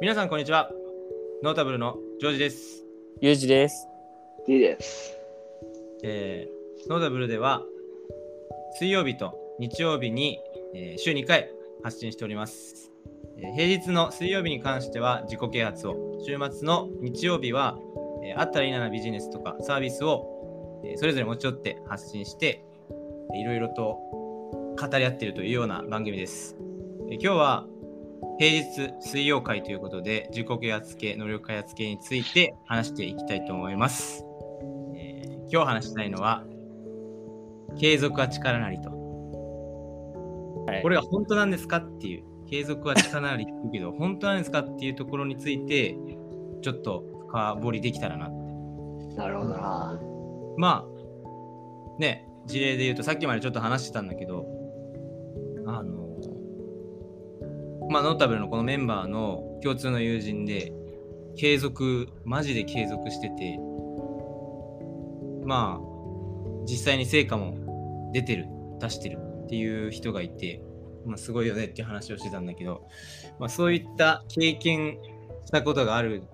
[0.00, 0.70] 皆さんこんにちは
[1.42, 2.84] ノータブルのジョージです、
[3.20, 3.86] ゆうじです。
[4.46, 5.16] D です。
[6.02, 7.62] えーノータブルでは
[8.78, 10.40] 水曜日と日曜日に、
[10.74, 11.50] えー週2回
[11.82, 12.90] 発信しております、
[13.38, 17.78] えー平日の水曜日に関しては自己啓発を週末の日曜日は、
[18.24, 22.64] えーあったらいいななビジネスとかサービスを、えーそれぞれ持ち寄って発信して
[23.32, 23.98] えーいろいろと
[24.76, 26.56] 語り合っているというような番組です、
[27.10, 27.66] えー今日は
[28.38, 34.24] 平日水曜会ということで自己啓発系能力開発系について話していきたいと思います、
[34.96, 35.24] えー
[35.54, 36.44] 今日話したいのは
[37.78, 40.82] 継続は力なりと、はい。
[40.82, 45.96] これが本当なんですかっていう継続は力なりって言うけど本当なんですかっていうところについて
[46.62, 49.14] ちょっと深掘りできたらなって。
[49.16, 50.00] なるほどな。
[50.56, 54.46] まあね事例で言うとさっきまでちょっと話してたんだけど
[55.66, 56.03] あの
[57.94, 60.72] まあノータブルのこのメンバーの共通の友人で
[61.36, 63.56] 継続マジで継続してて
[65.44, 68.48] まあ実際に成果も出てる
[68.80, 70.60] 出してるっていう人がいて、
[71.06, 72.84] まあ、すごいよねっていう話をしてたんだけど、
[73.38, 74.98] まあ、そういった経験
[75.44, 76.24] したことがある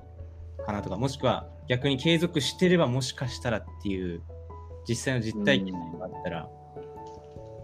[0.65, 4.23] かなとかもしくは逆に継続してればもしかしたらっていう
[4.89, 6.49] 実際の実体験があったら、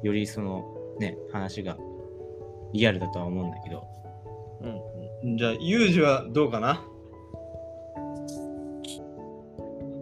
[0.02, 0.66] よりその
[1.00, 1.78] ね話が
[2.72, 3.86] リアルだとは思うんだけど
[5.22, 5.36] うん。
[5.36, 6.82] じゃあユージはどうかな？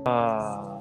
[0.06, 0.78] あ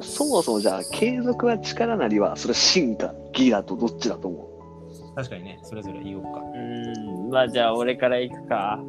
[0.00, 4.48] そもそもじゃあ、継続は力なりは、それ進化、ギラとどっちだと思
[5.16, 6.42] 確かにねそれぞれ言おうかあ。
[6.42, 6.56] う
[7.26, 7.30] ん。
[7.30, 8.80] まあじゃあ俺から行くか。
[8.80, 8.88] う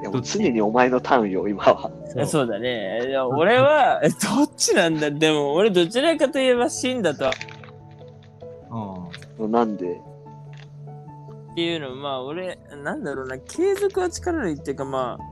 [0.00, 1.90] いやも常にお前のターンよ、今は。
[2.26, 3.06] そうだね。
[3.08, 5.10] いや俺は、えどっちなんだ？
[5.10, 7.32] でも俺どちらかといえば真だとは
[9.44, 10.00] あなんで、
[11.52, 13.38] っていうのまあ俺なんだろうな。
[13.38, 15.24] 継続は力なりっていうかまあ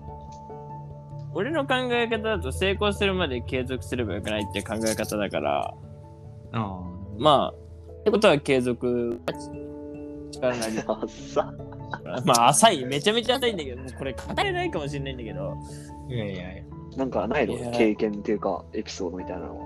[1.35, 5.75] 俺の考え方だと成功するまで継続すればよくないっていう考え方だからあ
[6.53, 6.81] あ。
[7.19, 9.33] まあってことは継続は
[10.33, 10.75] 力なり。
[12.25, 12.85] まあ浅い。
[12.85, 15.57] めちゃめちゃ浅いんだけどもうこれ語れないかもしれないんだけど。
[16.09, 16.63] いやいやいや。
[16.97, 17.71] なんかないの？
[17.73, 19.65] 経験っていうか、エピソードみたいなのは。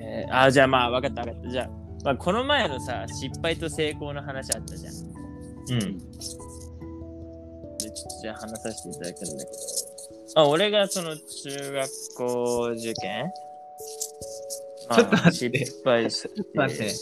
[0.00, 1.50] えーあじゃあまあ分かった分かった。
[1.50, 1.70] じゃあ、
[2.06, 4.94] まあ、この前のさ失敗と成功の話あったじゃん。
[4.94, 4.98] う
[5.74, 5.98] ん。
[5.98, 6.04] で
[7.90, 9.56] ちょっとじゃあ話させていただくんだけど、
[10.36, 13.24] まあ、俺がその中学校受験、
[14.88, 15.66] まあちょっと待って。
[15.66, 16.30] 失敗して。
[16.54, 16.94] 待って。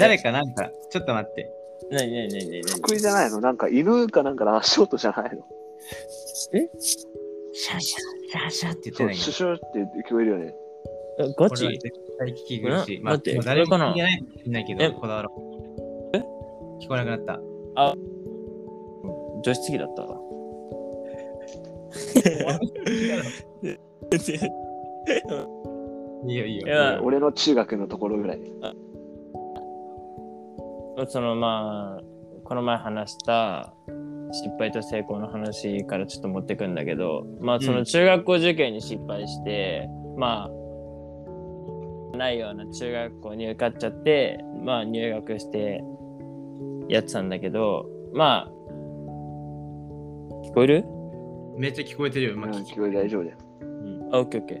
[0.00, 1.52] 誰かなんかちょっと待って。
[1.90, 3.42] なになになになに得意じゃないの？
[3.42, 5.44] なんか犬かなんかの足音じゃないの？
[6.80, 9.64] シャシャシャシャって言ってそう、ないシュシュって
[10.08, 10.54] 聞こえるよね。
[11.18, 13.00] ガこれはチ絶対聞き苦しい。
[13.00, 14.60] まあ、誰も聞いてないかもしれな？
[14.60, 14.88] いけえ？
[14.88, 15.32] ど、こだわろ
[16.14, 16.18] う。
[16.82, 17.40] 聞こえなくなった。
[19.44, 20.18] 女子次だったわ。
[26.24, 26.66] いいよいいよ。
[26.66, 28.40] いや俺の中学のところぐらい。
[31.08, 32.04] そのまあ、
[32.44, 33.72] この前話した
[34.30, 40.50] 失敗と成功の話からちょっと持ってくんだけど、まあその中学校受験に失敗して、まあ、
[42.16, 45.82] ないような中学校に受かっちゃって、まあ入学して
[46.88, 48.50] やってたんだけど、まあ、
[50.46, 50.84] 聞こえる？
[51.58, 52.36] めっちゃ聞こえてるよ。
[52.36, 53.36] まあ、うん、聞こえる大丈夫だよ。
[54.12, 54.58] あ、オッケーオッケー。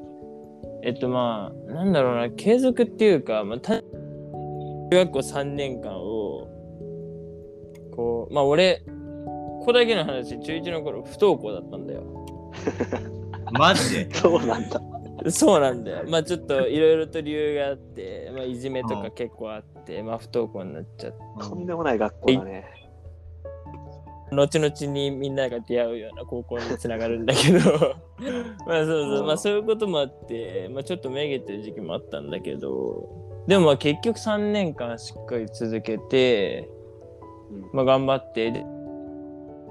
[0.84, 3.84] えっとまあ、なんだろうな、継続っていうか、まあ、た中
[4.90, 6.48] 学校3年間を、
[7.94, 8.82] こう、まあ俺、
[9.60, 12.02] ここだけの話、中1の頃不登校だったんだよ。
[13.52, 14.12] マジで？
[14.16, 14.80] そうなんだ。
[15.30, 16.04] そうなんだよ。
[16.08, 21.18] まあちょっといろいろと理由があって、 まあいじめとか結構あって、まあ不登校になっちゃって、
[21.48, 22.64] とんでもない学校だね。
[24.32, 27.58] 後々にみんなが出会うような高校につながるんだけど。
[28.66, 33.08] まあそうそうまあそういうこともあって、まあ、ちょっとめげてる時期もあったんだけど。
[33.46, 36.70] でもまあ結局3年間しっかり続けて、
[37.50, 37.70] うん。
[37.72, 38.64] まあ、頑張ってで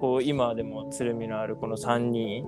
[0.02, 2.44] こう今でもつるみのあるこの3人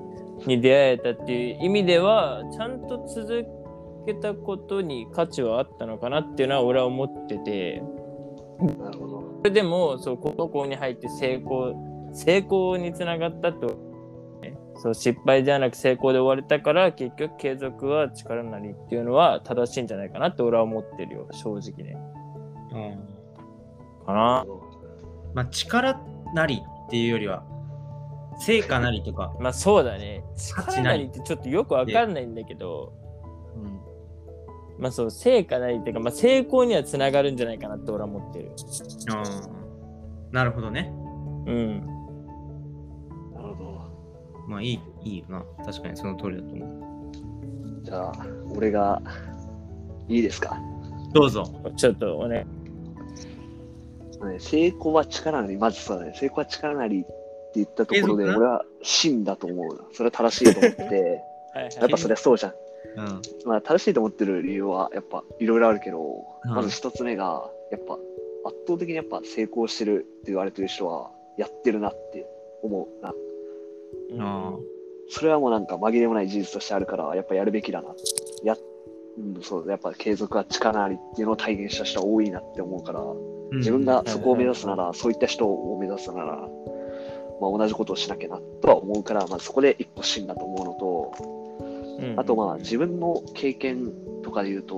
[0.48, 3.46] に出会えたっていう意味ではちゃんと続
[4.06, 7.84] けたことに価値はあったのかなっていうのは俺は思ってて。
[8.60, 9.22] なるほど。
[9.40, 11.74] それでもそう高校に入って成功
[12.14, 13.68] 成功につながったと、
[14.42, 21.98] ねそう失敗ではなく成功で終われたから結局継続は力なりっていうのは正しいんじゃないかなって俺は思ってるよ正直ね
[22.72, 22.76] う
[24.02, 24.46] んかな
[25.34, 26.00] まあ、力
[26.34, 27.44] なりっていうよりは、
[28.40, 30.24] 成果なりとか、まあそうだね
[30.56, 32.94] 価値力なりってちょっとよくわかんないんだけど
[34.80, 38.52] まあそう成果なりっていうか、まあ、成功にはつながるんじゃないかなって俺は思ってる
[39.10, 39.64] あー
[40.32, 40.92] なるほどね。
[41.46, 41.86] うん。
[43.36, 43.82] なるほど。
[44.48, 45.46] まあいい、いいよな。
[45.64, 47.84] 確かにその通りだと思う。
[47.84, 48.14] じゃあ、
[48.56, 49.00] 俺が、
[50.08, 50.58] いいですか？
[51.14, 51.46] どうぞ。
[51.78, 52.48] ちょっとおね。
[54.26, 57.14] ね成功は力なり、まずそうだね、成功は力なりって
[57.56, 59.84] 言ったところで、俺は真だと思うな。
[59.94, 61.24] それは正しいと思って
[61.80, 62.54] やっぱそりゃそうじゃん。
[62.98, 63.22] うん。
[63.46, 67.98] まあ、正しいと思ってる理由は、やっぱいろいろあるけど、うんまず一つ目が、やっぱ
[68.46, 72.28] 圧倒的にやっぱ成功してるって言われてる人は、やってるなって
[72.62, 73.14] 思うな。
[74.20, 74.54] あ
[75.10, 77.94] それはもうなんか紛れもない事実としてあるから、やっぱやるべきだな。
[78.44, 78.58] や、
[79.18, 86.50] うん、そう、やっぱ継続は力なりっていうのを体現した人は多いなって思うから、うん自分がそこを目指すなら、そういった人を目指すなら、
[87.42, 91.34] まあ、同じことをしなきゃなとは思うから、まあ、そこで一歩進だと思うのと、
[92.00, 93.92] うんあとまあ自分の経験
[94.24, 94.76] とかで言うと、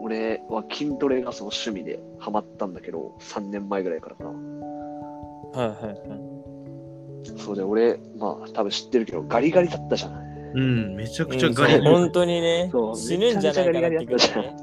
[0.00, 4.30] 俺は筋トレがその趣味でハマったんだけど、3年前ぐらいからかな。
[4.30, 7.38] はいはいはい。
[7.38, 10.12] そうで、俺、まあ多分知ってるけど、ガリガリだったじゃん。
[10.54, 11.84] うん、めちゃくちうんゃガリガリ。
[11.84, 14.56] そう本当にねそう、死ぬんじゃないかなってくらいめちゃめちゃガリガリだね。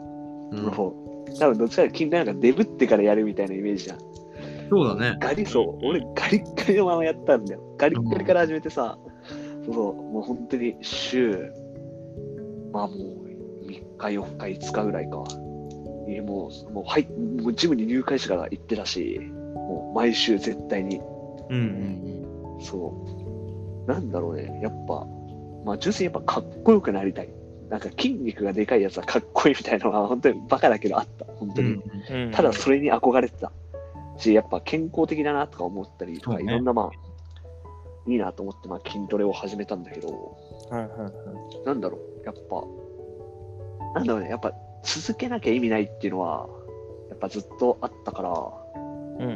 [0.51, 1.07] うん
[1.39, 3.97] 多分どっちかというと筋トレなんかデブってからやるみたいなイメージじゃん。
[4.69, 5.17] そうだね。
[5.19, 7.75] ガリ、そう、俺ガリッガリのままやったんだよ。
[7.77, 8.97] ガリッガリから始めてさ、
[9.65, 11.51] そうそう、もう本当に週、
[12.71, 15.23] まあもう3日、4日、5日ぐらいか。
[16.07, 17.07] いやもう、もう、はい、
[17.41, 19.19] もうジムに入会してから行ってたし、
[19.53, 21.01] もう毎週絶対に、
[21.49, 22.93] うんうんそ
[23.87, 23.91] う。
[23.91, 25.05] なんだろうね、やっぱ、
[25.65, 27.29] まあ純粋にやっぱかっこよくなりたい。
[27.69, 31.73] なんか筋肉がでかいやつはかっこいいみたいなのは本当にバカだけどあった、本当に。
[31.73, 32.25] うん。
[32.25, 33.51] うんただそれに憧れてた
[34.17, 36.43] し、やっぱ健康的だなとか思ったりとか、ね。
[36.43, 40.37] いろんなまあ、いいなと思ってまあ筋トレを始めたんだけど、
[40.69, 41.65] はいはいはい。
[41.65, 42.63] なんだろう、やっぱ、
[43.95, 44.53] なんだろうね、やっぱ
[44.83, 46.47] 続けなきゃ意味ないっていうのは、
[47.09, 48.31] やっぱずっとあったから、
[49.19, 49.33] うんう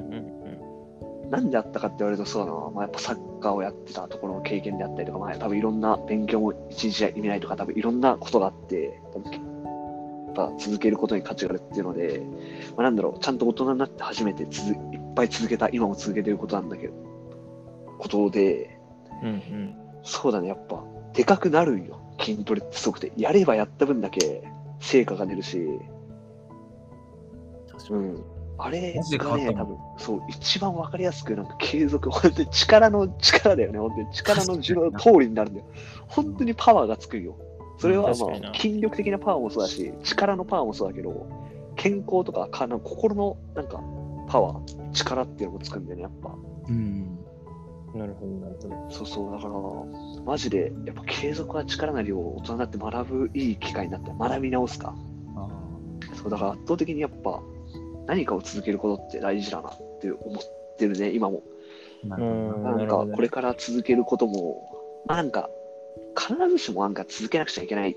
[1.27, 1.29] ん。
[1.29, 8.99] なんであったかって言われるとそうだな、まあ、やっぱサッカーをやってたところの経験であったりとか、まあ、多分いろんな勉強も一日じゃ意味ないとか、多分いろんなことがあって、
[10.33, 12.21] ぱ続けることに価値があるっていうので、
[12.75, 16.93] まあ、なんだろう、ちゃんと大人になって初めてつづいっぱい続けた、今も続けてることなんだけど、
[17.99, 18.77] ことで、
[19.21, 20.83] うんうんそうだね、やっぱ、
[21.13, 23.11] でかくなるんよ、筋トレってすごくて。
[23.17, 24.43] やればやった分だけ
[24.79, 25.59] 成果が出るし。
[27.89, 28.23] うん。
[28.57, 35.65] あれがね、多分、そう、一番わかりやすく、なんか継続、本当に力の力だよね、本当に力の字の通りになるんだよ。
[36.07, 37.35] 本当にパワーがつくよ。
[37.81, 41.27] それはまあ、筋力的なパワーもそうだし、力のパワーもそうだけど、
[41.75, 43.81] 健康とか、かな心のなんか
[44.27, 46.35] パワー、力っていうのもつくんだよね、やっぱ。
[46.69, 47.17] うん。
[47.95, 54.13] なるほどなるほどそうそう、だから、マジで、やっぱ継続は力なりを大人になって学ぶいい機会になった。
[54.13, 54.93] 学び直すか。
[55.35, 55.47] あ
[56.13, 57.41] そう、だから圧倒的にやっぱ、
[58.05, 61.41] 何かを続けることって大事だなって思ってるね、今も。
[62.05, 65.49] ーなんかこれから続けることも、まあなんか、
[66.17, 67.95] 必ずしもなんか続けなくちゃいけないっ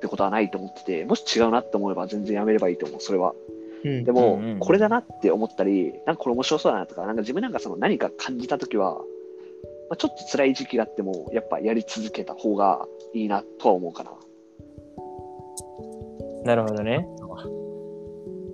[0.00, 3.34] てことはないと思ってて、もし違うなって思えば全然やめればいいと思う、それは。
[3.84, 14.10] うんでも、うんうんこれだなって思ったり、なんかこれ面白そうだなとか、なんか自分なんかその何か感じたときは、まあ、ちょっと辛い時期があっても、やっぱやり続けた方がいいなとは思うかな。
[16.44, 17.06] なるほどね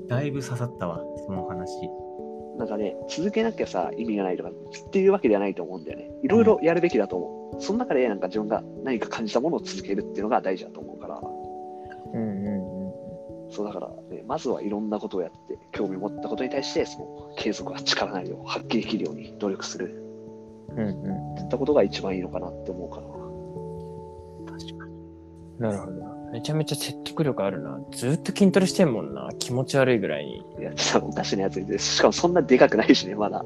[0.08, 1.88] だいぶ刺さったわ、その話。
[2.58, 6.10] なんかね、続けなきゃさ、意味がないとかっていうわけではないと思うんだよね。
[6.22, 7.41] いろいろやるべきだと思う。
[7.58, 11.20] その中でなんか自分が何か感じたものを続けるっていうのが大事だと思うから、
[12.14, 12.82] うんうん
[13.54, 20.02] そうだから、ね、まずはいろんなことをやって、興味を持ったことに対して、その継続は力なりを発揮できるように努力する。
[20.70, 21.38] うんうん。
[21.38, 24.58] いったことが一番いいのかなって思うかな。
[24.58, 24.92] 確かに。
[25.58, 27.78] なるほどめちゃめちゃ説得力あるな。
[27.90, 29.28] ずっと筋トレしてんもんな。
[29.38, 30.42] 気持ち悪いぐらいに。
[30.58, 33.44] いや、ちょっとおかしなやつで、しかもそんなでかくないしね、まだ。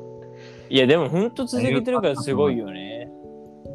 [0.68, 2.95] いやでもほんと続けてるからすごいよね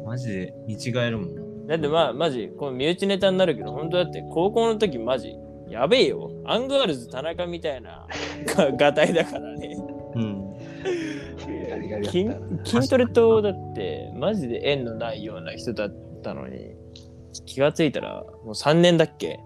[0.04, 1.66] マジで見違えるもん。
[1.66, 5.34] だってまあマジこの身内ネタになるけど本当だって高校の時マジ
[5.68, 6.30] やべえよ。
[6.44, 8.06] アンガールズ田中みたいな
[8.56, 9.76] ががたいだからね。
[10.14, 10.52] うん。
[12.04, 12.28] 筋
[12.64, 16.74] 筋トレとだってマジで縁のないような人だったのに
[17.46, 19.40] 気がついたらもう3年だっけ。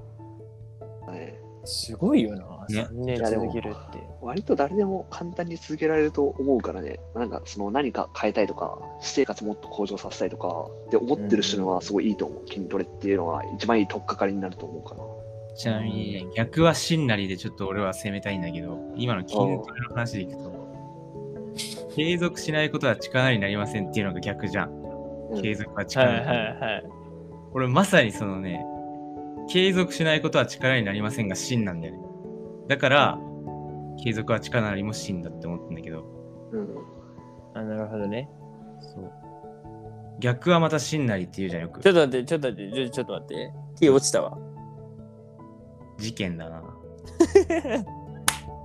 [1.12, 10.49] ねすごいよな、ね3年続けるって割と誰でも簡単に続けられると思うからね、なんかその何か変えたいとか、私生活もっと向上させたいとか
[10.87, 12.49] って思ってる人にはすごいいいと思う。
[12.49, 15.02] 筋トレっていうのは一番いい取っかかりになると思うかな。
[15.56, 19.62] ちなみにね、逆はしんなりでちょっと俺は攻めたいんだけど、今の筋トレの
[19.94, 21.54] 話でいくと、
[21.94, 24.70] 継続しないことは力になりませんっていうのが逆じゃん。
[24.70, 24.87] うん
[25.42, 26.61] 継続ははい力にはいなる。
[26.61, 26.85] はい
[27.52, 28.64] 俺まさにそのね、
[29.49, 32.05] 継続しないことは力になりませんが真なんだよね。
[32.68, 33.18] だから、
[34.02, 36.04] 継続は力なりも真だって思ってんだけど、
[36.52, 36.68] うん。
[37.54, 38.28] あ、なるほどね。
[38.80, 39.12] そう。
[40.20, 41.92] 逆はまた真なりって言うじゃんよくちょ。
[41.92, 43.52] っと待って、ちょっと待って、ちょちょっと待って。
[43.80, 44.38] T 落ちたわ。
[45.99, 46.61] 事件だな。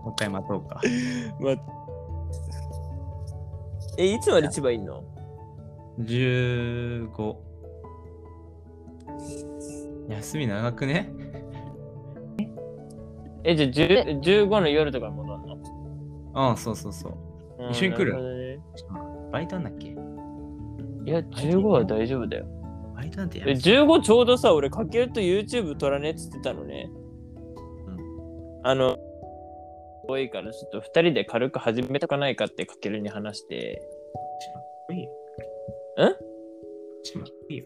[0.04, 0.82] もう一回待とうか。
[1.40, 1.52] ま、
[3.98, 5.04] え、いつまで千葉いんの
[6.00, 7.36] ？15。
[10.10, 11.12] 休み長くね？
[13.44, 15.58] え、じゃあ10 15の夜とか戻んの？
[16.34, 17.14] ああ、そうそうそう。
[17.72, 18.14] 一緒に来る？
[18.14, 18.60] うんなほどね
[19.32, 19.88] バイトなんだっけ？
[19.88, 19.94] い
[21.12, 22.46] や、15は大丈夫だよ。
[22.96, 26.90] バイトなんてやえめ15ちょうどさ、俺、かけると YouTube 撮らねえっつってたのね。
[27.88, 28.98] うんあの、
[30.08, 33.82] 多いから、ちょっと2人で軽く始めとかないかってかけるに話して。
[34.92, 35.10] いいよ。
[36.10, 36.14] ん
[37.04, 37.66] ちまいいよ。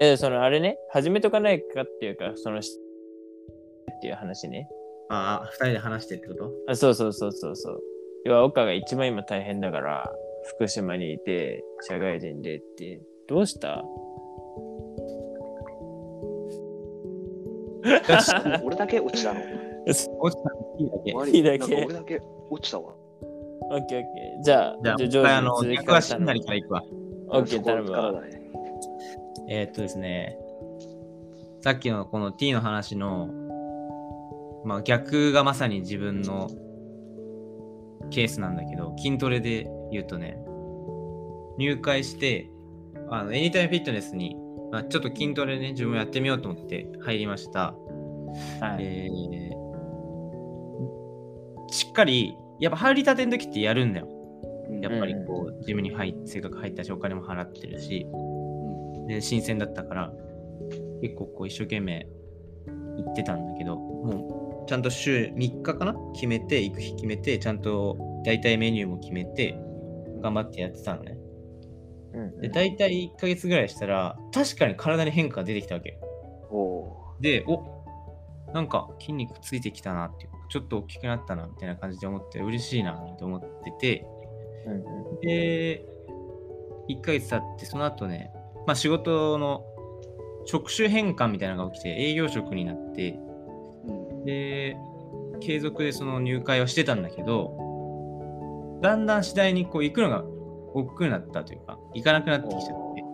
[0.00, 2.72] え、そのあれね、始めとかないかっていうか、その、し
[4.00, 4.66] っていう話ね。
[5.10, 6.50] ああ、二人で話してってこと？
[6.68, 7.80] あそうそうそうそうそう。
[8.24, 10.10] 要は、岡が一番今大変だから、
[10.56, 13.84] 福島にいて、社会人でって、どうした？
[18.64, 19.40] 俺だけ落ちたの？
[19.86, 21.30] 落ちたのいいだけ。
[21.30, 22.94] いいだけなんか俺だけ落ちたわ。
[23.72, 24.44] オッケーオッケー。
[24.44, 26.82] じゃあ、じゃあ、もう一上回あの、逆はしんなりからいくわ。
[27.28, 28.12] オッケー、頼むわ。
[29.48, 30.38] えーっとですね、
[31.62, 33.28] さっきのこの T の話の、
[34.64, 36.48] まあ逆がまさに自分の
[38.10, 40.38] ケースなんだけど、筋トレで言うとね、
[41.58, 42.50] 入会して、
[43.10, 44.36] あの、エニタイムフィットネスに、
[44.72, 47.74] まあ、ちょっと筋トレね、自分もやってみようと思って入りました。
[48.60, 48.84] はい。
[48.84, 49.60] えー
[51.72, 54.08] しっかり、やっぱ入りたての時ってやるんだよ。
[54.70, 58.06] うんやっぱりこう、ジムに入せっかく入ったし、お金も払ってるし、
[59.10, 60.12] で新鮮だったから
[61.02, 62.06] 結構こう一生懸命
[62.96, 64.39] 行ってたんだけどもう
[64.70, 65.96] ちゃんと週3日かな？
[66.14, 69.58] 決めて行く日決めてちゃんと大体メニューも決めて
[70.22, 71.18] 頑張ってやってたのね。
[72.14, 75.98] うんで大体1ヶ月ぐらいしたら確かに体に変化が出てきたわけ
[76.52, 77.82] おでお
[78.54, 84.06] なんか筋肉ついてきたなっていうちょっと大きくなったなみたいな感じで思って嬉しいなと思ってて。
[84.66, 85.20] うんうん。
[85.20, 85.84] で、
[86.88, 88.30] 1ヶ月経って、その後ね、
[88.66, 89.64] まあ仕事の
[90.44, 93.29] 職種変換みたいなのが起きて、営業職になって、うん
[94.24, 94.76] で、
[95.40, 97.56] 継続でその入会はしてたんだけど、
[98.82, 100.24] だんだん次第にこう行くのが
[100.74, 103.04] 億劫になったというか、行かなくなってきちゃって、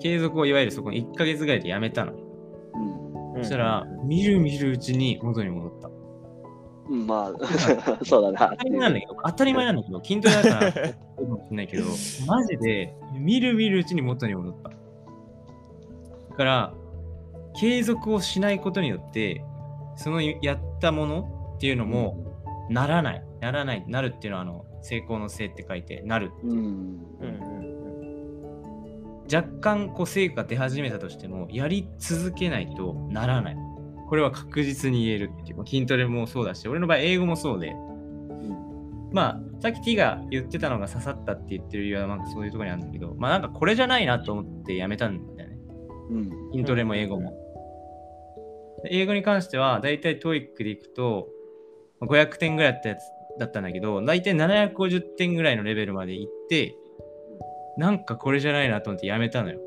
[0.00, 2.12] 継続をいわゆるそこに1ヶ月ぐらいでやめたの。
[2.12, 3.00] うんうん
[3.40, 5.88] そしたら、見る見るうちに元に戻った。
[6.90, 10.78] うん、まあ、そうだな当たり前なんだけど、当たり前なんだけど、筋トレだから、か
[11.22, 11.84] もしれないけど、
[12.26, 14.70] マジで、見る見るうちに元に戻った。
[16.30, 16.74] だから、
[17.58, 19.44] 継続をしないことによって、
[20.00, 22.24] そのやったものっていうのも、
[22.70, 23.24] ならない。
[23.40, 23.84] ならない。
[23.86, 26.32] なるっていうのは、あの、成功のせいって書いて、なる。
[26.42, 26.46] う。
[26.46, 26.50] ん。
[26.50, 26.58] うん。
[26.58, 26.60] う
[29.26, 29.32] ん。
[29.32, 33.56] 若干、こう、成果出始めたとしても、やり続けないとならない。
[34.08, 35.66] これは確実に言えるっていう。
[35.66, 37.74] 筋トレもそうだし、俺の場合、英語もそうで、
[39.12, 42.20] まあ、さっき T が言ってたのが刺さったって言ってる理由は、なん。
[42.20, 42.86] かそういうところにあるん。
[42.86, 43.42] だけど、まあなん。
[43.42, 45.36] かこれじゃないなと思ってやめたん。
[45.36, 45.58] だよね。
[46.10, 46.30] うん。
[46.52, 47.36] 筋トレも英語も。
[48.84, 51.28] で英語に関しては、だいたい TOEIC でいくと、
[52.00, 53.00] まあ500点ぐらいだったやつ
[53.38, 56.74] だったんだけど、だいたい750点ぐらいのレベルまで行って、
[57.76, 59.60] なんかこれじゃないなと思ってやめたのよ。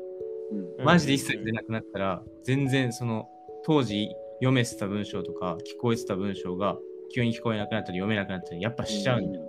[0.84, 3.28] マジで一切出なくなったら、全然その
[3.64, 6.76] 当時読めてた文章とか聞こえてた文章が
[7.14, 9.44] 急に聞こえなくなったり読めなくなったりやっぱしちゃうんだよ。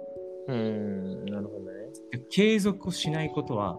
[0.48, 0.56] うん。
[0.56, 1.72] うん、なるほどね。
[2.12, 3.74] で継続をしないことは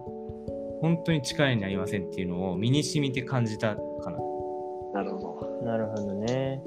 [0.81, 4.19] 本当に力になりませんっていうのを身に染みて感じたかな。
[4.93, 6.63] なるほなるほどね。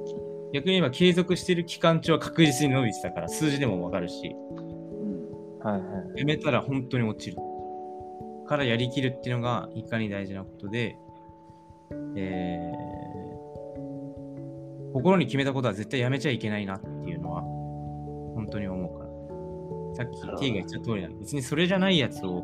[0.54, 4.36] 逆に言えば継続してる期間中は確実に伸びてたから数字でもわかるし。
[5.64, 5.80] はいは
[6.16, 6.20] い。
[6.20, 7.38] やめたら本当に落ちる。
[8.46, 10.98] からやりきるっていうのがいかに大事なことで、
[12.18, 19.10] えー、心に決めたことは絶対やめちゃいけないなっていうのは本当に思うから。
[19.96, 21.18] さっき T が言った通りなの。
[21.20, 22.44] 別にそれじゃないやつを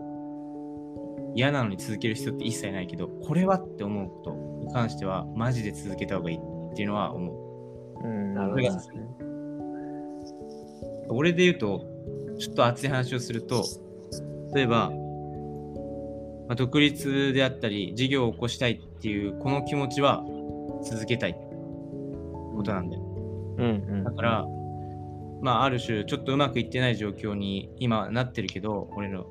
[1.36, 8.06] 嫌なのに続ける必要って一切ないけど、これはって思うことに関してはマジで続けた方がいいっていうのは思う。
[8.06, 8.70] うん、なるほどね
[11.10, 11.86] 俺で言うと、
[12.40, 13.64] ちょっと熱い話をすると、
[14.54, 14.92] 例えば、
[16.48, 20.24] まあ、独立であったり、事業を起こしたいっていう、この気持ちは
[20.84, 23.02] 続けたいことなんだよ。
[23.58, 24.04] うんうん。
[24.04, 24.46] だから、
[25.42, 29.26] まあ、ある種、ちょっとうまくいってない状況に今なってるけど、俺の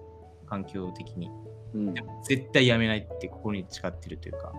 [0.46, 1.30] 環境的に。
[1.74, 1.94] うん。
[2.22, 4.52] 絶対やめないって心に誓ってるというか、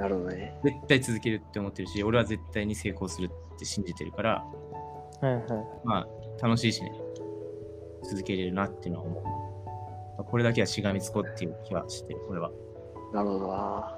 [0.00, 0.58] なるほどね。
[0.64, 4.44] 絶対続けるって思ってるし、俺は絶対に成功するって信じてるから、
[5.20, 5.44] はいはい。
[5.84, 6.06] まあ、
[6.42, 6.90] 楽しいしね。
[8.02, 10.24] 続けれるなっていうのは思う。
[10.24, 12.50] これだけはしがみつこうっていう気はしてる、これは。
[13.12, 13.96] なるほどな。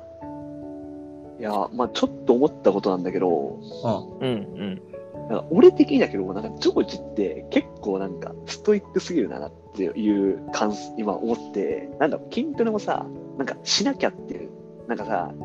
[1.38, 4.82] いや、まあちょっと思ったことなんだけど、あうんうん。
[5.28, 13.06] なんか俺的にだけど、なんかジョージって結構なんかストイックすぎるなっていう感今思って、なんだろう、筋トレもさ、
[13.38, 14.50] なんかしなきゃっていう、
[14.88, 15.44] なんかさ、し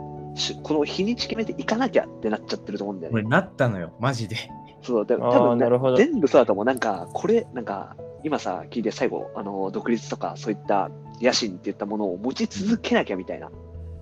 [0.63, 3.21] この日にち決めていかなきゃってなっちゃってると思うんだよね。
[3.21, 4.35] これなったのよ、マジで。
[4.81, 6.65] そう、であー多分なるほど全部そうだと思う。
[6.65, 10.89] なんか、これ、なんか、今さ、聞いて最後、あの、独立とか、そういった
[11.21, 13.49] 野心っていったものを持ち続けなきゃみたいな。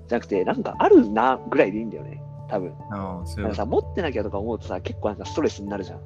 [0.07, 2.21] じゃなくて、なんかあるなぐらいでいいんだよね。
[2.49, 2.73] 多分。
[2.91, 5.99] ああ、そういうことなんかさ、持ってなきゃとか思うとさ、結構なんかストレスになるじゃん。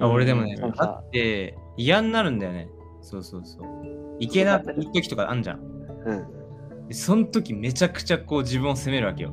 [0.00, 2.68] あ俺でもね、うんだって嫌になるんだよね。
[3.00, 4.16] そうそうそう。
[4.20, 5.60] いけない時とかあんじゃん。
[5.60, 6.88] うん。
[6.88, 9.32] でその時めちゃくちゃこう自分を責めるわけよ。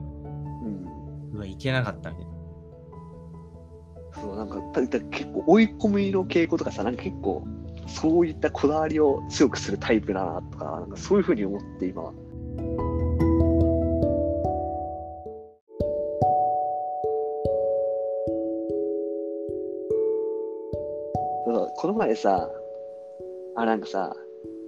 [1.35, 2.35] うわ、いけなかったみたいな。
[4.21, 7.45] そう、なんか、だだ結構追い込みの傾向とかさ、なんか結構、
[7.87, 12.03] そういったこだわりを強くするタイプだなとか、なんかそういうふうに思って今。
[21.45, 22.49] そうこの前さ、
[23.55, 24.15] あ、なんかさ、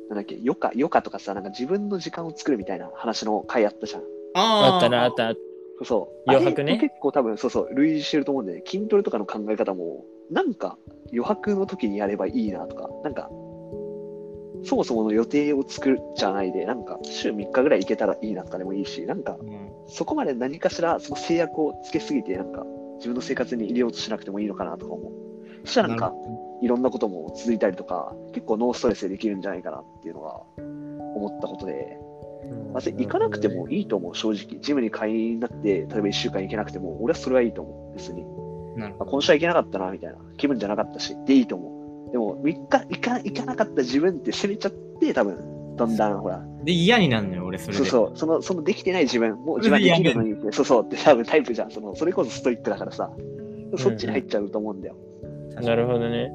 [0.10, 4.04] なんだっけ、余暇、余暇とかさ、なんか自分の時間を作るみたいな話の回あったじゃん。
[4.36, 5.34] あったな、あった。
[5.84, 6.32] そう。
[6.32, 10.78] 余白ね結構多分、そうそう、類似してると思うんで、ね、筋トレとかの考え方も、なんか
[11.12, 13.30] 余白の時にやればいいなとか、なんか、
[14.64, 22.66] そもそもの予定を作るじゃないで、なんか週3日ぐらい行けたらいいなとかでもいいし、なんかうんそこまで何かしらその制約をつけすぎて、なんか
[22.98, 25.14] 自分の生活に入れようとしなくてもいいのかなとか思う。
[25.66, 26.14] そしたらなんか、
[26.62, 30.42] いろんなことも続いたりとか、結構ノーストレスでできるんじゃないかなっていうのが
[31.16, 31.98] 思ったことで、
[32.74, 34.60] まず行かなくてもいいと思う、正直。
[34.60, 38.24] ジムに会員になって、例えば1週間行けなくても、俺はそれはいいと思う、別に。
[38.78, 39.12] あなるほど。
[39.12, 40.18] 今週は行けなかったな、みたいな。
[40.38, 42.12] 気分じゃなかったし、でいいと思う。
[42.12, 47.84] でも、3日行か行かなかった自分って責めちゃって、多分、だんだん、ほら、で、嫌になるのよ、俺、それで。
[47.84, 51.72] そうそう、その、そのできてない自分、もう自分できるのにって、そうそうって多分タイプじゃん。
[51.72, 53.12] その、それこそストイックだからさ、
[53.78, 54.96] そっちに入っちゃうと思うんだよ。
[55.62, 56.32] なるほどね。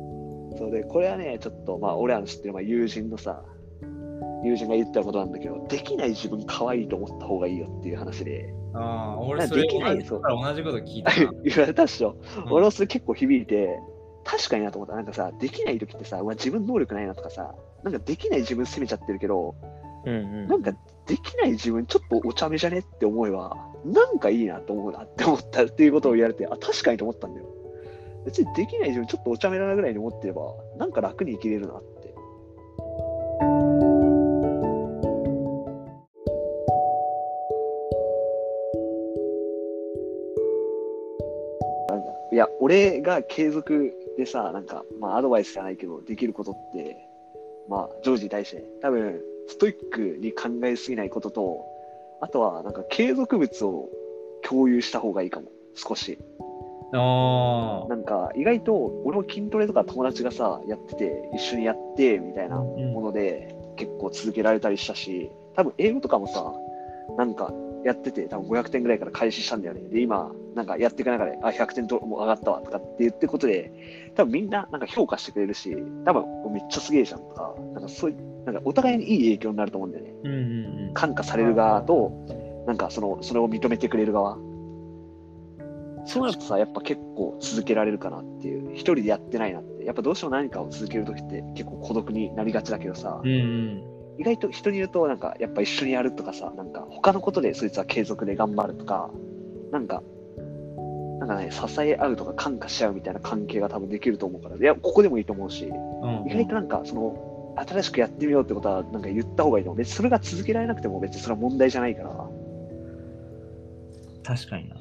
[0.58, 3.42] そうで、これはね、ちょっと、まあ、俺らの知ってる、まあ、友人のさ、
[4.42, 11.32] 友人が言ったことなんだけど、できない自分可愛いと思った方がいいよっていう話で、ああ、俺、それできない同じから同じこと聞いたな。
[11.44, 12.16] 言われたっしょ。
[12.46, 13.78] うん俺もそれ結構響いて、
[14.24, 14.94] 確かになと思った。
[14.94, 19.54] なんかさ、できない時ってさ、うわ自分能力ないなとかさ、なんかできない自分責めちゃってるけど、
[20.04, 20.72] うんうんなんか
[21.06, 27.46] できない自分ちょっとお茶目じゃねって思えば、なんかいいなと思うなって思ったっていうことを言われて、あ、確かにと思ったんだよ。
[28.24, 30.42] 別にできない自分ちょっとお茶目だなぐらいに思ってれば、
[30.78, 31.82] なんか楽に生きれるなっ
[42.42, 46.96] や、俺が継続でさ、なんか、まあ、アドバイスじゃないけど、できることって、
[47.68, 51.64] まあ、ジョージに対して、多分、ストイックに考えすぎないことと、
[52.20, 53.88] あとは、なんか、継続物を
[54.42, 56.18] 共有した方がいいかも、少し。
[56.94, 66.52] あなんか、意外と、俺も筋トレとか友達がさ、やってて、一緒にやって、みたいなもので、結構続けられたりしたし、多分、英語とかもさ、
[67.16, 67.52] なんか、
[67.84, 69.80] やってて、多分500点ぐらいから開始したんだよね。
[69.88, 80.14] で、今、なんかやっていく中で、あ、100点ともう上がったわとかって言ってることで、多分みんななんか評価してくれるし、多分めっちゃすげえじゃんとか、なんかそういう、なんかお互いにいい影響になると思うんだよね。
[80.24, 80.94] うんうんうん。
[80.94, 82.12] 感化される側と、
[82.66, 84.36] なんかその、それを認めてくれる側。
[86.04, 89.84] そうなるとさ、やっぱ結構続けられるかなっていう、一人でやってないなって。
[89.84, 93.91] やっぱどうしても何かを続けるときって結構孤独になりがちだけどさ、うんうん。
[94.18, 99.10] 意外と人に言うと、なんか、やっぱ一緒にやるとかさ、なんか、他のことでそいつは継続で頑張るとか、
[99.70, 100.02] なんか、
[101.18, 109.78] なんかね、支え合うとか感化し合うみたいな関係が多分できると思うから、いや、ここでもいいと思うし、うん意外となんか、その、新しくやってみようってことは、なんか言った方がいいと思う。
[109.78, 112.28] 別にそれが続けられなくても別にそれは問題じゃないから、
[114.24, 114.76] 確かにな。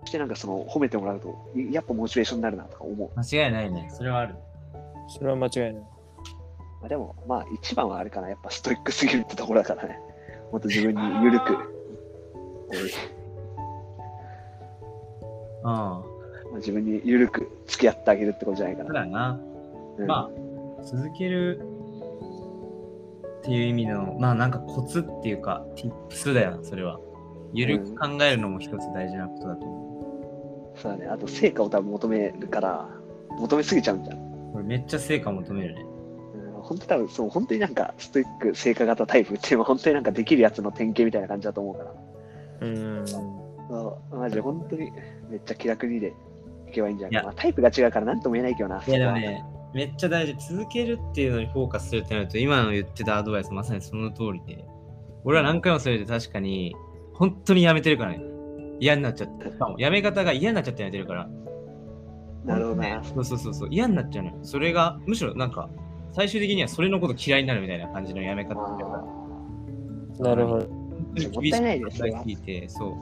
[0.00, 3.10] そしてなんかその、褒めてもらうと、いやっぱモチベーションになるなとか思う。
[3.18, 3.88] 間違いないね。
[3.90, 4.34] それはある。
[5.08, 5.93] それは間違いない。
[6.84, 9.98] まあ、でも、まあ、一番はあれかな、やっぱストイックすぎるってところだからね。
[10.52, 11.54] もっと自分に緩く。
[12.72, 13.24] えー
[15.66, 16.02] あ
[16.50, 18.84] まあ自分に緩く付き合ってあげるってことじゃないかあ。
[18.84, 19.00] そうな。
[19.00, 19.40] だな。
[19.96, 21.58] うんまあ、続ける
[23.38, 27.00] っていう意味の、まあなんかコツっていうか、tips だよな、それは。
[27.54, 31.06] ゆるく考えるのも一つ大事なことだと思そうだね。
[31.06, 32.86] あと、成果を多分求めるから、
[33.38, 34.18] 求めすぎちゃうんじゃん。
[34.18, 34.52] う。
[34.52, 35.93] これめっちゃ成果求めるね。
[36.70, 41.94] うん、本当多分、そう、本当になんか、ストイック、成果型タイプっていうのは、本当になんかできるやつの典型みたいな感じだと思うから。
[42.60, 43.06] うん。
[43.06, 44.90] そうマジで本当に、
[45.28, 46.14] めっちゃ気楽にで
[46.68, 48.82] いけばいいんじゃないかあ、タイプが違うから何とも言えないけどな。
[48.86, 50.54] いやでもね、めっちゃ大事。
[50.54, 54.64] 続けるっていうのにフォーカスするってなると、今の言ってたアドバイスまさにその通りで、
[55.24, 56.76] 俺は何回もそれで確かに、
[57.14, 58.22] 本当にやめてるからね。
[58.80, 59.50] 嫌になっちゃって。
[59.50, 61.28] しかもやめ方が嫌になっちゃってやめてるから。
[62.44, 63.00] なるほどね。
[63.02, 63.68] そうそうそうそう。
[63.70, 64.38] 嫌になっちゃうのよ。
[64.42, 65.70] それが、むしろなんか、
[66.14, 69.04] 最終的にはそれのこと嫌いになるみたいな感じのやめ方だから。
[70.20, 70.68] あなるほど。
[71.14, 72.94] 厳しい聞いて、そう。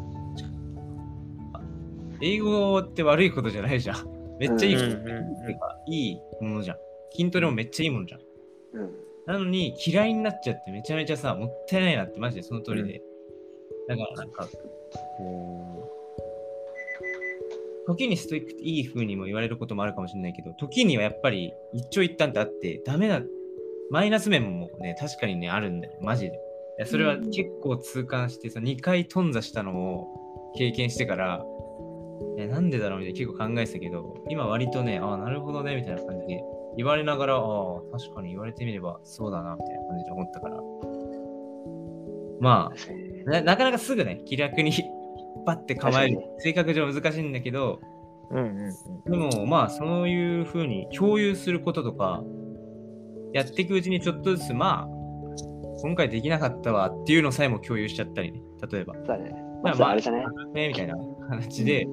[2.22, 3.96] 英語って悪いことじゃないじゃん。
[4.38, 6.76] めっちゃいいこと、うんうんうんいいものじゃん。
[7.14, 8.20] 筋トレもめっちゃいいものじゃん。
[8.20, 8.24] ー
[8.74, 8.90] うん。
[9.26, 13.02] なのに嫌いになっちゃってめちゃめちゃさ、もったいないなってマジでその通りで。
[13.88, 14.48] だからなんか、
[15.18, 16.01] こう、
[17.86, 23.22] 時にストイックっていい風にも言われることもあるかもしれないけど、時にはやっぱり一長一短ってあって、ダメな、
[23.90, 26.36] マイナス面もね、確かにね、あるんだよ、マジで。
[26.78, 31.44] いやそれは結構痛感してさ、2回頓挫したのを経験してから、
[32.38, 36.42] えなんでだろうみたいな結構考えてたけど、今割とね、ああ、なるほどね、みたいな感じで
[36.76, 40.56] 言われながら、ああ、確かに言われてみればそうだな、みたいな感じで思ったから。
[42.40, 44.72] まあ、ななかなかすぐね、気楽に
[45.46, 46.18] バッて構える。
[46.38, 47.80] 性格上難しいんだけど、
[48.30, 52.22] うんうんでもまあ、そういう風に共有することとか、
[53.32, 55.02] やっていくうちにちょっとずつ、まあ、
[55.82, 58.40] 今回できなかったわっていうのさえも共有しちゃったりね、
[58.70, 58.94] 例えば。
[58.94, 59.32] そうだね。
[59.62, 60.96] まあまずあれじゃないね、みたいな
[61.30, 61.86] 形で、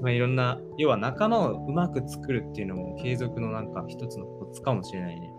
[0.00, 5.30] まあ、いろんな、要は仲間をうまく作るっていうのも継続のなんか一つのコツかもしれないね。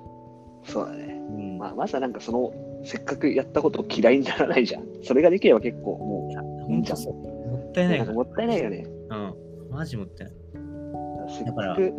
[0.64, 1.20] そうだね。
[1.30, 1.58] うん。
[1.58, 2.54] まあ、まずはなんかその、
[2.84, 4.86] せっかくやったことを嫌いにならないじゃん。
[5.04, 6.30] それができれば結構も
[6.66, 7.14] ほんとそう。
[7.14, 8.86] もったいないもったいないよね。
[9.10, 9.36] うん。
[9.70, 11.46] マジもったいない。
[11.46, 11.86] だからうん。
[11.86, 11.92] うん。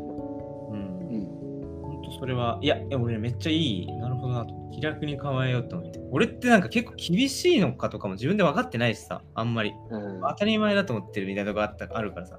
[1.83, 3.87] ほんとそれは、いや、いや俺めっちゃいい。
[3.98, 4.55] なるほどなと。
[4.72, 6.01] 気楽に構えようと思って。
[6.11, 9.72] 俺ってなんか結構厳しいのかとかも自分で分かってないしさ、あんまり。
[9.90, 12.38] うん当たり前だと思ってるみたいなとこあったあるからさ。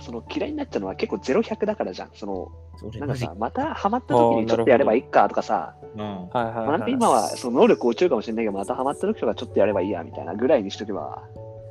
[0.00, 2.10] その嫌いになっちゃうのは結構ゼロ100だからじゃん。
[2.14, 2.52] その、
[2.98, 6.28] なんかさ、またハマった時にちょっとやればいいかとかさ、うん。
[6.28, 6.68] はいはい。
[6.68, 11.22] なんか今はその能力落ちるかもしれないけど、またハマった時とかちょっとやればいいやみたいなぐらいにしとけば、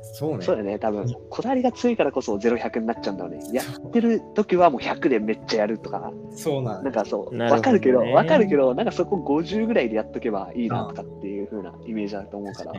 [0.02, 0.44] そうね。
[0.44, 3.40] そうだよね、多分こだわりが強いからこそゼロ100になっちゃうんだろうね。
[3.52, 12.72] やってる時はもう100でめっちゃやるとか、そうななんかそう、なるほどねわかるけど、わかるけど、なんかそこ50ぐらいでやっとけばいいなとかっていう風なイメージだと思うから。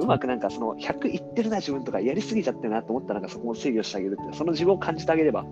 [0.00, 5.44] うまくなんかその100いってるな自分とかやりすぎちゃってるなと思ったらなんかそこを制御してあげるってその自分を感じてあげれば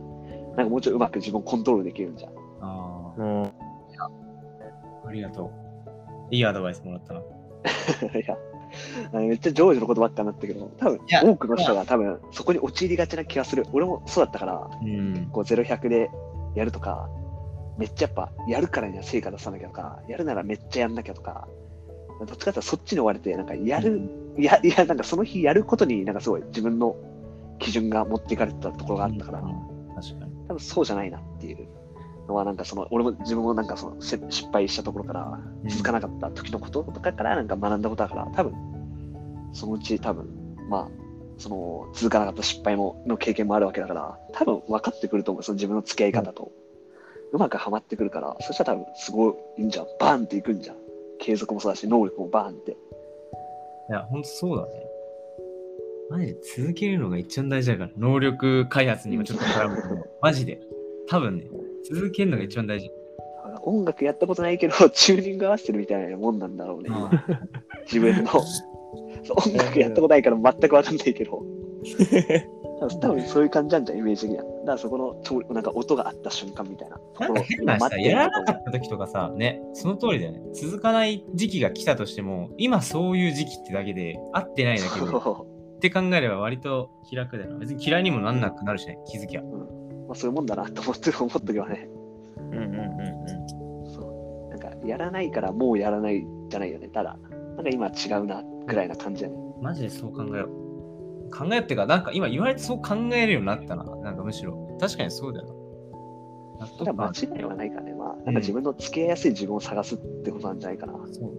[0.57, 2.33] なんかもうちょいうまく自分をコントロールできるんじゃん。
[2.63, 3.43] あうん。
[3.45, 3.51] あ、
[5.07, 5.53] ありがと
[6.31, 6.35] う。
[6.35, 7.21] いいアドバイスもらったな。
[8.19, 8.37] いや
[9.13, 15.29] めっちゃジョージのことばっかになったけど多分多くの人が多分そこに陥りがちな気がする俺もそうだったからうん。
[15.33, 16.11] こう0100で
[16.55, 17.09] やるとか
[17.79, 21.49] めっちゃやっぱやるからには成果出さなきゃとかやるならめっちゃやんなきゃとか
[22.19, 24.01] どっちかっていうとそっちに追われてなんかやる、
[24.39, 26.97] いやいやなんかその日やることになんかすごい自分の
[27.59, 29.95] 基準が持っていかれてたところがあったから、うん。
[29.95, 30.33] 確かに。
[30.49, 31.69] 多分そうじゃないなっていう
[32.29, 35.69] のはなんかその俺も自分もなんかそのせ失敗したところからうん。
[35.69, 38.55] 続かなかった時のこととかからなんか学んだことだから多分
[39.53, 40.29] そのうち多分
[40.69, 40.89] まあ
[41.39, 46.51] その続かなかった失敗もの経験もあるわけだから多分分かってくると思うその自分の付き合い方と、
[47.33, 49.87] うまくはまってくるからそしたら多分すごいいいんじゃん。
[50.01, 50.77] バーンっていくんじゃん
[51.19, 52.73] 継続もそうだし能力もバーンって。
[52.73, 52.75] い
[53.93, 54.71] や、ほんとそうだね。
[56.09, 60.61] マジで続けるのが一番大事だから、能力開発にもちょっと絡むけど、 マジで。
[61.09, 61.49] 多分ね、
[61.89, 62.91] 続けるのが一番大事。
[63.63, 66.91] 音楽やったことないけどチューニング合わせてるみたいなもんなんだろうね、
[67.85, 68.31] 自分の。
[69.29, 71.43] 音楽やったことないから全く分かんないけど
[72.79, 74.45] 多分そういう感じなんじゃんイメージ的には。
[74.45, 76.99] だからそこのとなんか音があった瞬間みたいな。
[76.99, 80.41] となんか変なさ、やらるなかった時とかさ、ね、その通りだよね。
[80.55, 87.59] 続かない時期が来たとしても、今そういう時期ってだけで、合ってないだけで、そって考えれば割と気楽だよな。
[87.59, 89.41] 別に嫌いにもなんなくなるしね、気づきゃ。
[89.41, 91.89] う、まあ、そういうもんだなと思って思っとけばね
[92.39, 93.91] うんうんうん。
[93.91, 94.51] そう。
[94.51, 96.89] なんかやらないからもうやらないじゃないよね。
[96.89, 97.17] ただ
[97.57, 99.37] なんか今違うなぐらいな感じだね。
[99.63, 100.66] マジでそう考えよう。
[101.31, 103.85] 考えっていうか、なんか今言われてそう考えるようになったな。
[103.85, 104.77] なんかむしろ。
[104.81, 105.67] 確かにそうだよな。
[106.93, 111.33] 間違いはないからねまあなんか自分の付き合いやすい自分を探すってことなんじゃないかな、そう。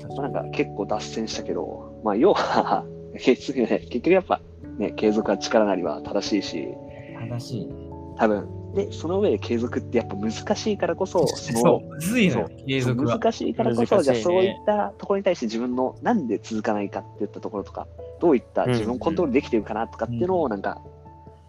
[0.00, 2.86] 確まあ、かなんか結構脱線したけど、まあ、要は
[3.18, 4.40] 結局ね、結局やっぱ、
[4.78, 6.74] ね、継続は力なりは正しいし、に。
[7.28, 7.68] 正しい。
[8.16, 12.30] 多分で、その上で継続ってやっぱ難しいからこそ、 そのそう、むずい
[12.66, 13.18] 継続は。
[13.18, 14.02] 難しいからこそ、ね。
[14.02, 17.88] じゃあそういったところに対して自分のなんで続かないかっていったところとか、
[18.20, 20.82] どういった自分をコントロールできてるかなとかっていうのをなんか、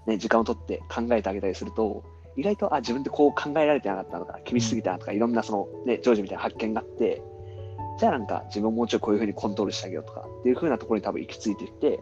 [0.05, 2.01] ね、時間を取って考えてあげたりすると、
[2.37, 7.21] 意外と、あ、自分ってこう考えられてなかったのか、厳しすぎたなとか、いろんなその、ね、ジョージみたいな発見があって、
[7.99, 11.99] じゃあなんか自分をもうちょいこういうふうにコントロールしてあげようとかっていうふうなところに多分行き着いていって、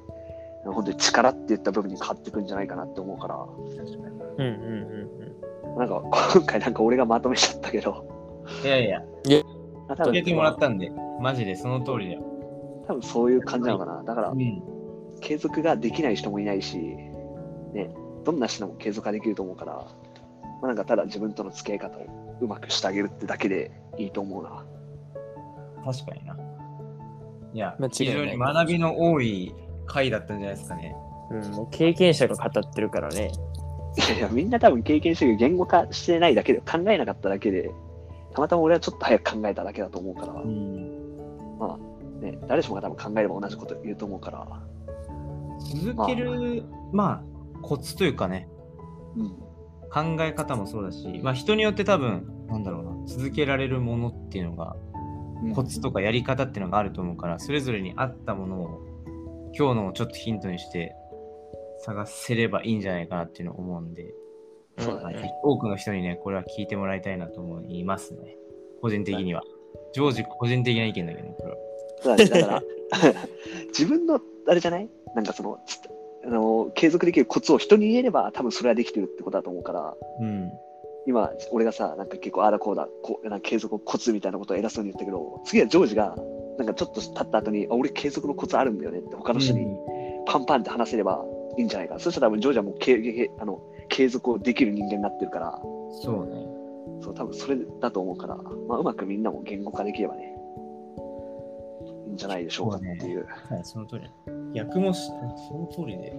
[0.71, 5.15] 本当に力っていった部分に変わっていくんじゃないかなって思うから、うんうんうん
[5.77, 6.01] なんか
[6.33, 8.07] 今回なんか俺がまとめちゃったけど、
[8.63, 9.01] いやいや、
[9.89, 10.89] あ多分教えてもらったんで、
[11.21, 12.23] マジでその通りだよ。
[12.87, 14.03] 多分そういう感じなのかな。
[14.03, 14.63] だからう、ん。
[15.19, 17.89] 継続ができない人もいないし、ね、
[18.23, 19.89] どんな人でも継続ができると思うから、ま
[20.63, 22.05] あ、なんかただ自分との付き合い方を
[22.41, 24.65] うまくしてあげるってだけでいいと思うな。
[25.83, 26.37] 確かにな。
[27.53, 29.53] いや、非常に学びの多い
[29.85, 30.95] 回だったんじゃないですかね。
[31.31, 33.31] うん、もう経験者が語ってるからね。
[33.97, 37.71] いやいや、みんな多分経験してる言語化してないだけで、考えなかっただけで、
[38.33, 40.85] たまたま俺はちょっと早く考えただけだと思うから、ん。
[42.21, 44.47] ね、誰しもが多分考えれば同じこと言うと思うから、
[45.59, 48.47] 続ける、まあ、コツというかね、
[49.15, 49.29] うん。
[49.91, 54.75] 考え方もそうだし、まあ人によって多分、なんだろうな、続けられるものっていうのが、
[55.53, 58.81] コツとかやり方っていうのがあると思うから、それぞれに合ったものを、
[59.57, 60.95] 今日のをちょっとヒントにして、
[61.79, 64.13] 探せればいいんじゃないかなっていうのを思うんで、
[64.79, 65.15] そうだね。
[65.15, 68.35] はい多くの人にね、これは聞いてもらいたいなと思いますね。
[68.81, 69.41] 個人的には。
[69.93, 71.57] 常時個人的な意見だけどね、これは。
[72.01, 72.29] そうだね。
[72.41, 72.63] だから、
[73.69, 74.89] 自分の、あれじゃない？
[75.15, 75.79] なんかその、つ
[76.25, 80.51] あの、継続できるコツを人に言えれば、多分それはできてるってことだと思うから、うん。
[81.07, 86.15] 今、俺がさ、なんか結構ああだこうだ、こうなんか継続コツみたいなことを偉そうに言ったけど、次はジョージが、
[86.57, 89.65] なんかちょっと経った後に、あ俺継続のコツあるんだよねって他の人に
[90.25, 91.23] パンパンって話せれば
[91.57, 91.99] いいんじゃないかな。
[91.99, 95.59] そしたら多分ジョージはもう継継あの継続をできる人間になってるから、
[96.01, 96.47] そうね。
[97.01, 100.33] そう、多分それだと思うから、まあうまくみんなも言語化できればね、
[102.07, 103.25] いいんじゃないでしょうかっていう。
[103.49, 104.11] はい、その通りだ。
[104.53, 105.07] 逆もし、
[105.49, 106.15] その通りで。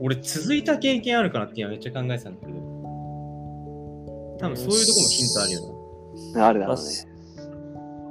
[0.00, 2.58] 俺、続いた経験あるかなって今めっちゃ考えてたんだけど、
[4.38, 5.60] 多分そういうとこもヒントあるよ
[6.34, 6.46] な。
[6.46, 6.82] あるだろうね。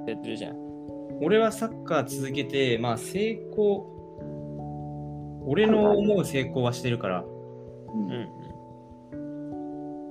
[0.08, 0.67] やってるじゃん。
[1.22, 3.94] 俺はサッカー続けて、まあ成功、
[5.46, 8.28] 俺の思う成功はしてるから、うんうん。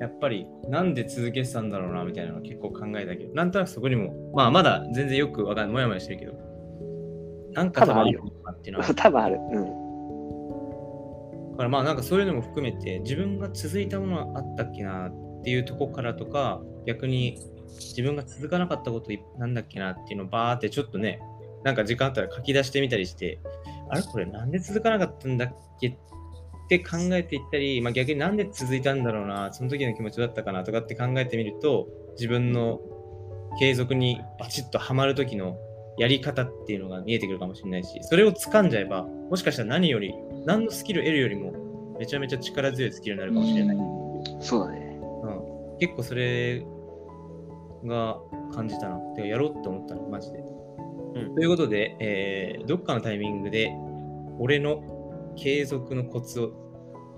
[0.01, 6.33] やっぱりなんで続けてたんだろうなみたいなの結構考えたけど、なんとなくそこにも、まあまだ全然よくわかんない、もやもやしてるけど、
[7.53, 8.93] なんか多分あるよなっていうのは。
[8.95, 9.39] 多分ある。
[9.53, 9.65] うん。
[11.53, 21.21] だからまあなんかそういうのも含めて、自分が続いたものはあったっけなっていうとこからとか、逆に自分が続かなかったこといなんだっけなっていうのをバーってちょっとね、
[21.65, 23.41] なんか時間あったら書き出してみたりして、
[23.89, 24.03] あれ？
[24.03, 25.95] これなんで続かなかったんだっけっ
[26.69, 32.81] て考えていったり、まあ、逆になんで続いたんだろうな、その時の気持ちだったかなとかって考えてみると、自分の
[33.59, 35.57] 継続にバチッとハマる時の
[35.99, 43.77] やり方っていうのが見えてくるかもしれないし、それを掴んじゃえば、もしかしたら何より、何のスキルを得るよりも、めちゃめちゃ力強いスキルになるかもしれない。
[44.41, 44.99] そうだね。
[45.01, 46.63] うん、結構それ
[47.87, 48.19] が
[48.53, 48.97] 感じたな。
[49.15, 50.39] てかやろうって思ったの、マジで。
[50.39, 50.43] う
[51.33, 53.73] んということで、えーどっかのタイミングで、
[54.39, 54.83] 俺の
[55.37, 56.53] 継続のコツを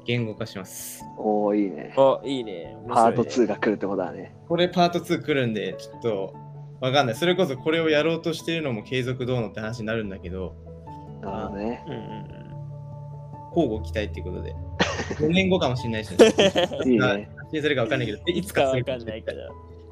[0.05, 1.05] 言語化します。
[1.17, 1.95] おおいいね。
[1.97, 2.77] お、いいね。
[2.85, 4.35] 面パート白いね2が来るってことだね。
[4.49, 6.35] これパート2来るんで、ちょっと
[6.81, 7.15] わかんない。
[7.15, 10.55] それこそこれをやろうとしてるのも継続どうのって話になるんだけど、
[11.23, 11.85] なるほどね。
[11.87, 11.97] うんう
[12.45, 12.49] ん
[13.51, 14.55] 交互期待っていうことで。
[15.19, 16.17] 4年後かもしれないし、ね、
[16.87, 17.29] いいまあね。
[17.37, 18.35] 発信するかわかんないけど、うん。
[18.35, 19.41] いいつかすつかんないけど。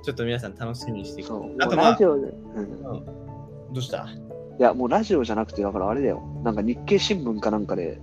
[0.06, 1.56] ちょっと皆さん楽しみにしてそう。
[1.60, 2.62] あとまあラジオで、うん。
[2.62, 3.04] うん
[3.74, 4.06] どうした？
[4.58, 6.22] いや、もうラジオじゃなくて、だからあれだよ。
[6.44, 8.00] なんか日経新聞かなんかで、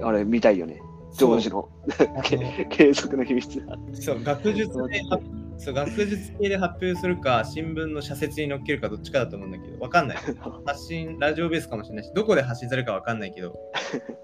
[0.00, 0.80] あれ見たいよね。
[1.18, 1.68] ジョージの
[2.70, 3.60] 継続の秘密。
[3.94, 5.24] そう、学術で発
[5.58, 10.16] そう学術系で発表するか、新聞の社説に載っけるかどっちかだと思うんだけど、わかんない。
[10.64, 13.52] 発信、ラジオベースかもしれないし、どこで発信されるかわかんないけど、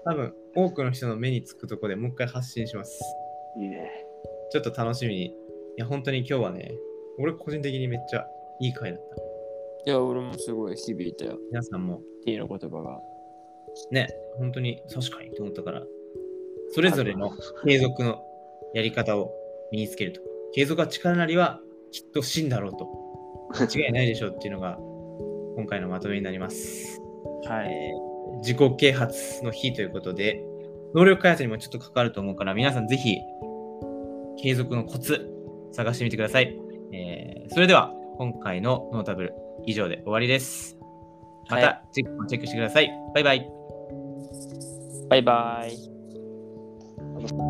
[0.05, 2.97] 多分多くの人の目につくとこでもう一回発信します。
[3.57, 4.05] いいね。
[4.51, 5.25] ちょっと楽しみに。
[5.25, 5.31] い
[5.75, 6.73] や、本当に今日はね、
[7.19, 8.25] 俺個人的にめっちゃ
[8.59, 9.01] いい回だっ
[9.85, 9.91] た。
[9.91, 11.37] いや、俺もすごい響いたよ。
[11.51, 12.99] 皆さんも T の言葉が。
[13.91, 15.83] ね、本当に確かにと思ったから、
[16.71, 17.31] それぞれの
[17.65, 18.21] 継続の
[18.73, 19.31] やり方を
[19.71, 20.21] 身につけると。
[20.53, 21.59] 継続は力なりは
[21.91, 22.87] きっと真だろうと。
[23.59, 24.77] 間違いないでしょうっていうのが
[25.55, 26.99] 今回のまとめになります。
[27.47, 27.71] はい。
[27.71, 28.09] えー
[28.41, 30.43] 自己啓発の日ということで、
[30.93, 33.17] 能力開発にもちょっと関わると思うから、皆さんぜひ
[34.41, 35.29] 継続のコツ
[35.71, 36.57] 探してみてください。
[36.91, 39.33] えー、それでは今回のノータブル
[39.65, 40.77] 以上で終わりです。
[41.49, 42.91] またチェック,、チェックしてください。
[43.13, 43.49] バイバイ。
[45.09, 47.48] バイバイ。